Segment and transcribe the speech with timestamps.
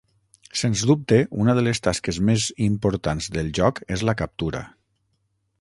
[0.61, 4.65] Sens dubte, una de les tasques més importants del joc és la captura.